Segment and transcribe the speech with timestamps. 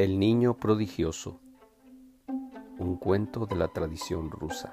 [0.00, 1.40] El niño prodigioso.
[2.78, 4.72] Un cuento de la tradición rusa.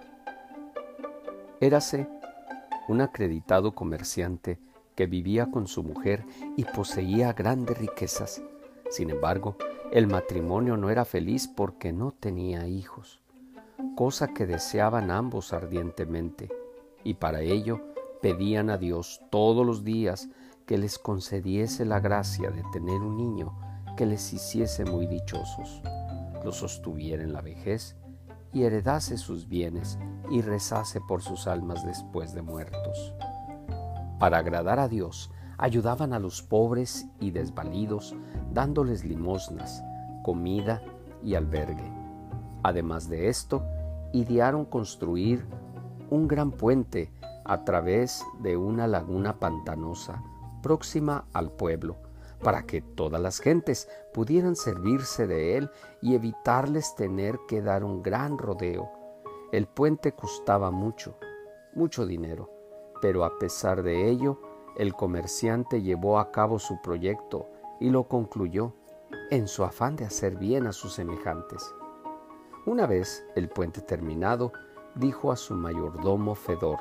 [1.59, 2.07] Érase
[2.87, 4.57] un acreditado comerciante
[4.95, 6.23] que vivía con su mujer
[6.55, 8.41] y poseía grandes riquezas.
[8.89, 9.57] Sin embargo,
[9.91, 13.19] el matrimonio no era feliz porque no tenía hijos,
[13.97, 16.47] cosa que deseaban ambos ardientemente,
[17.03, 17.81] y para ello
[18.21, 20.29] pedían a Dios todos los días
[20.65, 23.66] que les concediese la gracia de tener un niño
[23.97, 25.81] que les hiciese muy dichosos,
[26.45, 27.97] los sostuviera en la vejez
[28.53, 29.99] y heredase sus bienes
[30.31, 33.13] y rezase por sus almas después de muertos.
[34.19, 38.15] Para agradar a Dios, ayudaban a los pobres y desvalidos,
[38.53, 39.83] dándoles limosnas,
[40.23, 40.81] comida
[41.23, 41.91] y albergue.
[42.63, 43.63] Además de esto,
[44.13, 45.45] idearon construir
[46.09, 47.11] un gran puente
[47.45, 50.21] a través de una laguna pantanosa
[50.61, 52.06] próxima al pueblo,
[52.41, 55.69] para que todas las gentes pudieran servirse de él
[56.01, 58.91] y evitarles tener que dar un gran rodeo.
[59.51, 61.17] El puente costaba mucho,
[61.73, 62.49] mucho dinero,
[63.01, 64.41] pero a pesar de ello,
[64.77, 67.49] el comerciante llevó a cabo su proyecto
[67.79, 68.73] y lo concluyó
[69.31, 71.73] en su afán de hacer bien a sus semejantes.
[72.65, 74.51] Una vez el puente terminado,
[74.95, 76.79] dijo a su mayordomo Fedor,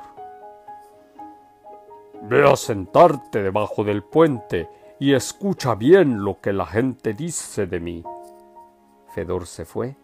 [2.23, 4.67] Ve a sentarte debajo del puente
[4.99, 8.03] y escucha bien lo que la gente dice de mí.
[9.13, 9.95] Fedor se fue,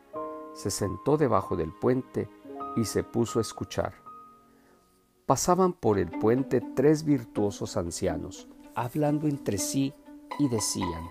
[0.53, 2.29] se sentó debajo del puente
[2.75, 3.93] y se puso a escuchar.
[5.25, 9.93] Pasaban por el puente tres virtuosos ancianos, hablando entre sí
[10.37, 11.09] y decían,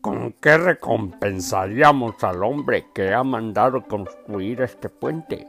[0.00, 5.46] ¿Con qué recompensaríamos al hombre que ha mandado construir este puente?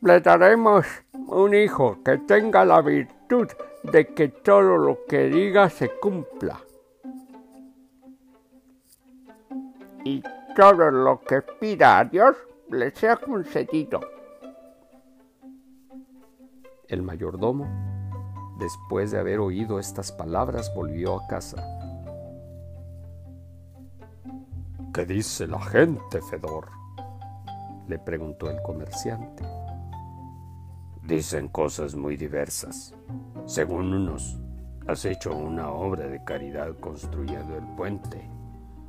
[0.00, 0.86] Le daremos
[1.28, 3.48] un hijo que tenga la virtud
[3.82, 6.60] de que todo lo que diga se cumpla.
[10.04, 10.22] Y
[10.54, 12.36] todo lo que pida a Dios
[12.70, 14.00] le sea concedido.
[16.88, 17.66] El mayordomo,
[18.60, 21.56] después de haber oído estas palabras, volvió a casa.
[24.94, 26.68] ¿Qué dice la gente, Fedor?
[27.88, 29.44] le preguntó el comerciante.
[31.06, 32.92] Dicen cosas muy diversas.
[33.44, 34.40] Según unos,
[34.88, 38.28] has hecho una obra de caridad construyendo el puente,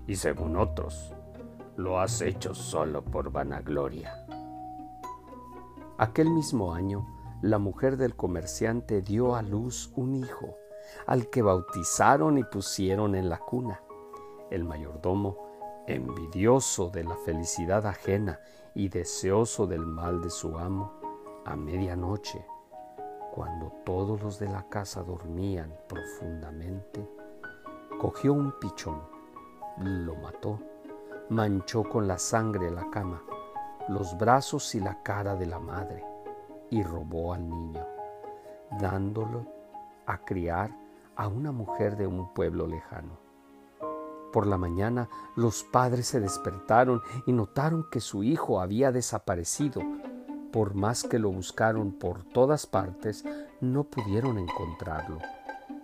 [0.08, 1.14] y según otros,
[1.76, 4.26] lo has hecho solo por vanagloria.
[6.00, 7.06] Aquel mismo año,
[7.44, 10.56] la mujer del comerciante dio a luz un hijo,
[11.06, 13.80] al que bautizaron y pusieron en la cuna.
[14.50, 18.40] El mayordomo, envidioso de la felicidad ajena
[18.74, 20.97] y deseoso del mal de su amo,
[21.48, 22.46] a medianoche,
[23.34, 27.10] cuando todos los de la casa dormían profundamente,
[28.00, 29.02] cogió un pichón,
[29.78, 30.60] lo mató,
[31.30, 33.24] manchó con la sangre la cama,
[33.88, 36.04] los brazos y la cara de la madre
[36.70, 37.86] y robó al niño,
[38.82, 39.46] dándolo
[40.06, 40.76] a criar
[41.16, 43.18] a una mujer de un pueblo lejano.
[44.34, 49.82] Por la mañana los padres se despertaron y notaron que su hijo había desaparecido
[50.52, 53.26] por más que lo buscaron por todas partes,
[53.62, 55.20] no pudieron encontrarlo.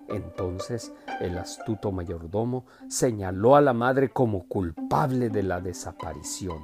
[0.08, 6.60] Entonces el astuto mayordomo señaló a la madre como culpable de la desaparición.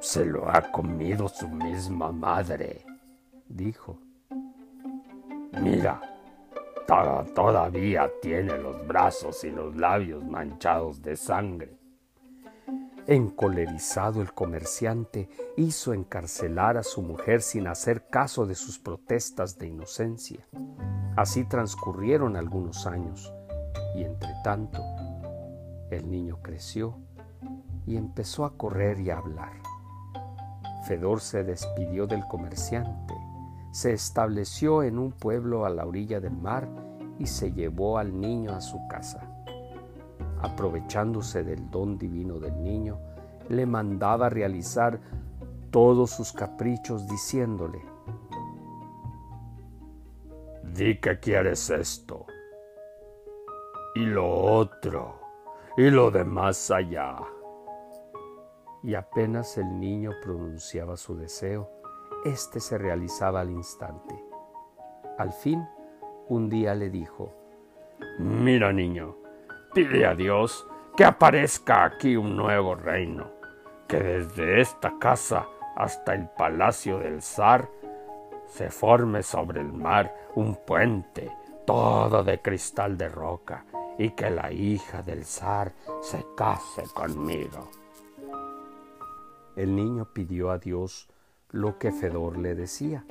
[0.00, 2.84] Se lo ha comido su misma madre,
[3.48, 3.98] dijo.
[5.60, 6.00] Mira,
[7.34, 11.79] todavía tiene los brazos y los labios manchados de sangre.
[13.10, 19.66] Encolerizado el comerciante hizo encarcelar a su mujer sin hacer caso de sus protestas de
[19.66, 20.46] inocencia.
[21.16, 23.34] Así transcurrieron algunos años
[23.96, 24.80] y entre tanto
[25.90, 26.98] el niño creció
[27.84, 29.54] y empezó a correr y a hablar.
[30.86, 33.14] Fedor se despidió del comerciante,
[33.72, 36.68] se estableció en un pueblo a la orilla del mar
[37.18, 39.29] y se llevó al niño a su casa
[40.42, 42.98] aprovechándose del don divino del niño,
[43.48, 45.00] le mandaba realizar
[45.70, 47.80] todos sus caprichos diciéndole,
[50.62, 52.26] Di que quieres esto,
[53.94, 55.18] y lo otro,
[55.76, 57.16] y lo de más allá.
[58.82, 61.68] Y apenas el niño pronunciaba su deseo,
[62.24, 64.14] éste se realizaba al instante.
[65.18, 65.66] Al fin,
[66.28, 67.32] un día le dijo,
[68.18, 69.16] Mira niño,
[69.72, 73.30] Pide a Dios que aparezca aquí un nuevo reino,
[73.86, 75.46] que desde esta casa
[75.76, 77.68] hasta el palacio del zar
[78.46, 81.30] se forme sobre el mar un puente
[81.64, 83.64] todo de cristal de roca
[83.96, 85.72] y que la hija del zar
[86.02, 87.70] se case conmigo.
[89.54, 91.08] El niño pidió a Dios
[91.50, 93.04] lo que Fedor le decía,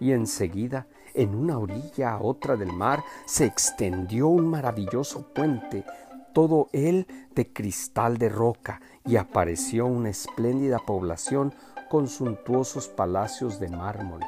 [0.00, 5.84] y enseguida, en una orilla a otra del mar, se extendió un maravilloso puente,
[6.32, 11.52] todo él de cristal de roca, y apareció una espléndida población
[11.88, 14.20] con suntuosos palacios de mármol,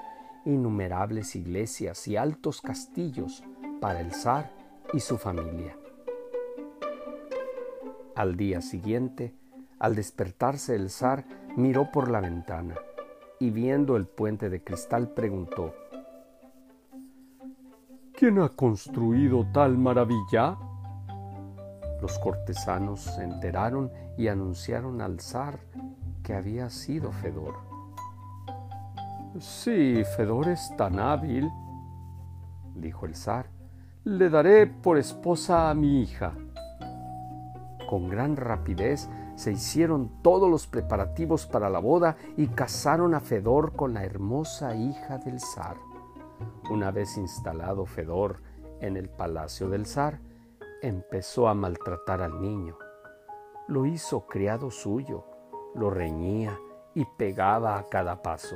[0.44, 3.44] innumerables iglesias y altos castillos
[3.81, 4.50] para el zar
[4.93, 5.76] y su familia.
[8.16, 9.34] Al día siguiente,
[9.78, 11.25] al despertarse el zar,
[11.56, 12.75] miró por la ventana
[13.40, 15.75] y viendo el puente de cristal preguntó,
[18.12, 20.58] ¿Quién ha construido tal maravilla?
[22.02, 25.58] Los cortesanos se enteraron y anunciaron al zar
[26.22, 27.54] que había sido Fedor.
[29.38, 31.48] Sí, Fedor es tan hábil,
[32.75, 33.46] dijo el zar,
[34.04, 36.34] le daré por esposa a mi hija.
[37.90, 43.75] Con gran rapidez se hicieron todos los preparativos para la boda y casaron a Fedor
[43.75, 45.76] con la hermosa hija del zar.
[46.70, 48.42] Una vez instalado Fedor
[48.81, 50.20] en el palacio del zar,
[50.82, 52.78] empezó a maltratar al niño.
[53.66, 55.25] Lo hizo criado suyo,
[55.75, 56.56] lo reñía
[56.94, 58.54] y pegaba a cada paso,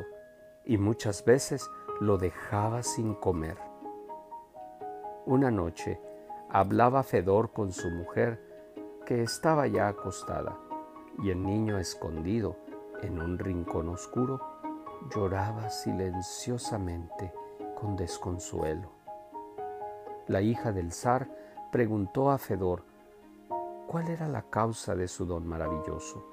[0.65, 1.69] y muchas veces
[2.01, 3.59] lo dejaba sin comer.
[5.27, 6.01] Una noche
[6.51, 8.54] hablaba Fedor con su mujer,
[9.05, 10.57] que estaba ya acostada
[11.23, 12.57] y el niño escondido
[13.03, 14.41] en un rincón oscuro
[15.15, 17.33] lloraba silenciosamente
[17.79, 18.91] con desconsuelo.
[20.27, 21.29] La hija del zar
[21.71, 22.83] preguntó a Fedor
[23.87, 26.25] cuál era la causa de su don maravilloso.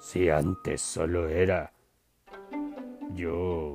[0.00, 1.72] Si antes solo era
[3.14, 3.74] yo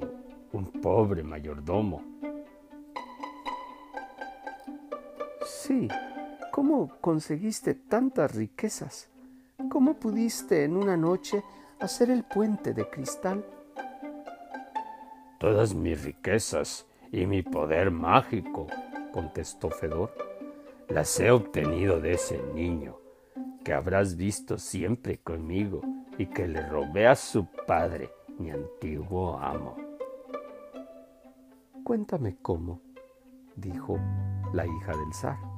[0.52, 2.04] un pobre mayordomo.
[5.46, 5.88] Sí,
[6.60, 9.10] ¿Cómo conseguiste tantas riquezas?
[9.72, 11.42] ¿Cómo pudiste en una noche
[11.80, 13.46] hacer el puente de cristal?
[15.40, 18.68] Todas mis riquezas y mi poder mágico,
[19.14, 20.14] contestó Fedor,
[20.90, 22.98] las he obtenido de ese niño
[23.64, 25.80] que habrás visto siempre conmigo
[26.18, 29.78] y que le robé a su padre, mi antiguo amo.
[31.86, 32.82] Cuéntame cómo,
[33.56, 33.98] dijo
[34.52, 35.49] la hija del zar.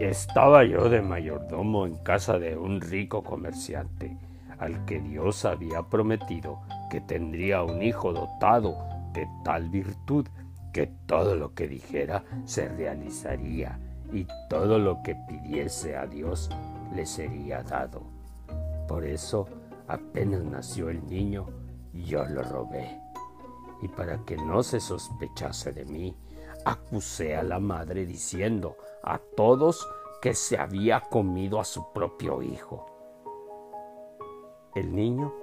[0.00, 4.16] Estaba yo de mayordomo en casa de un rico comerciante,
[4.58, 8.78] al que Dios había prometido que tendría un hijo dotado
[9.12, 10.26] de tal virtud
[10.72, 13.78] que todo lo que dijera se realizaría
[14.10, 16.48] y todo lo que pidiese a Dios
[16.94, 18.00] le sería dado.
[18.88, 19.48] Por eso,
[19.86, 21.46] apenas nació el niño,
[21.92, 22.98] yo lo robé.
[23.82, 26.16] Y para que no se sospechase de mí,
[26.64, 29.88] acusé a la madre diciendo a todos
[30.20, 32.86] que se había comido a su propio hijo.
[34.74, 35.34] El niño,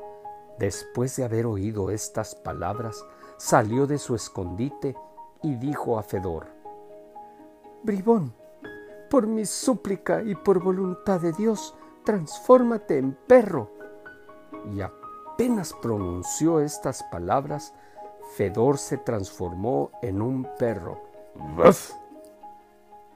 [0.59, 3.03] después de haber oído estas palabras,
[3.37, 4.95] salió de su escondite
[5.43, 6.47] y dijo a Fedor,
[7.83, 8.33] Bribón,
[9.09, 13.71] por mi súplica y por voluntad de Dios, transfórmate en perro.
[14.73, 17.73] Y apenas pronunció estas palabras,
[18.35, 21.06] Fedor se transformó en un perro.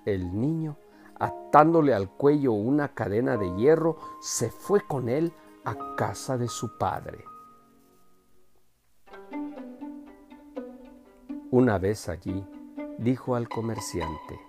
[0.05, 0.77] El niño,
[1.19, 5.31] atándole al cuello una cadena de hierro, se fue con él
[5.63, 7.23] a casa de su padre.
[11.51, 12.45] Una vez allí,
[12.97, 14.39] dijo al comerciante,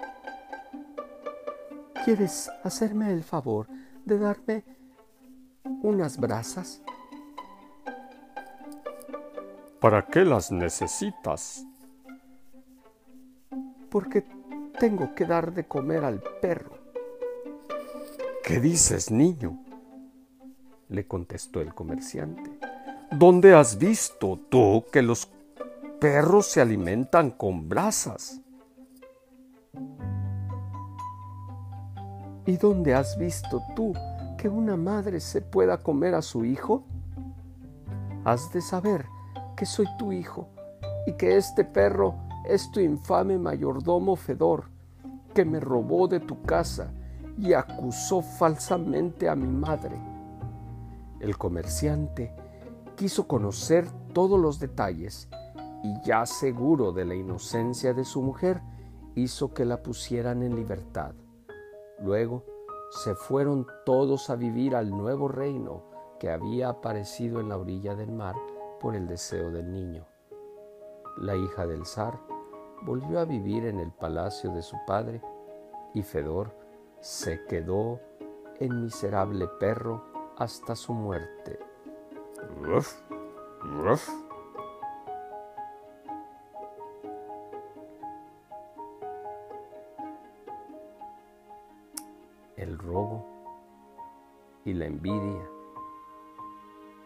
[2.05, 3.69] ¿Quieres hacerme el favor
[4.05, 4.65] de darme
[5.83, 6.83] unas brasas?
[9.81, 11.65] ¿Para qué las necesitas?
[13.93, 14.25] Porque
[14.81, 16.79] tengo que dar de comer al perro.
[18.43, 19.63] ¿Qué dices, niño?
[20.89, 22.51] le contestó el comerciante.
[23.11, 25.29] ¿Dónde has visto tú que los
[26.01, 28.41] perros se alimentan con brasas?
[32.45, 33.95] ¿Y dónde has visto tú
[34.37, 36.85] que una madre se pueda comer a su hijo?
[38.25, 39.07] Has de saber
[39.57, 40.49] que soy tu hijo
[41.07, 44.65] y que este perro es tu infame mayordomo Fedor,
[45.35, 46.93] que me robó de tu casa
[47.39, 50.01] y acusó falsamente a mi madre.
[51.21, 52.35] El comerciante
[52.97, 55.29] quiso conocer todos los detalles
[55.83, 58.61] y ya seguro de la inocencia de su mujer,
[59.15, 61.15] hizo que la pusieran en libertad.
[62.01, 62.45] Luego
[62.91, 65.85] se fueron todos a vivir al nuevo reino
[66.21, 68.37] que había aparecido en la orilla del mar
[68.81, 70.12] por el deseo del niño.
[71.17, 72.19] La hija del zar,
[72.83, 75.23] volvió a vivir en el palacio de su padre
[75.95, 76.55] y Fedor
[77.01, 78.01] se quedó
[78.59, 80.05] en miserable perro
[80.37, 81.59] hasta su muerte.
[92.57, 93.27] El robo
[94.65, 95.49] y la envidia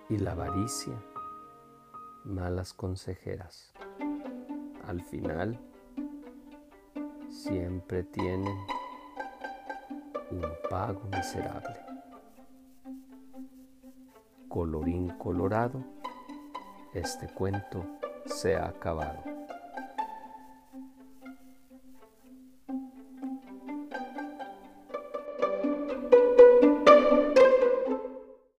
[0.09, 0.95] y la avaricia,
[2.25, 3.76] malas consejeras.
[4.87, 5.59] Al final,
[7.29, 8.57] siempre tienen
[10.31, 11.77] un pago miserable.
[14.49, 15.83] Colorín colorado,
[16.95, 17.85] este cuento
[18.27, 19.36] se ha acabado.